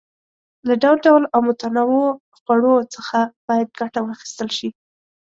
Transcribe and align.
له 0.67 0.73
ډول 0.81 0.97
ډول 1.07 1.23
او 1.33 1.39
متنوعو 1.47 2.05
خوړو 2.39 2.75
څخه 2.93 3.19
باید 3.47 3.67
ګټه 3.79 3.99
واخیستل 4.03 4.49
شي. 4.57 4.69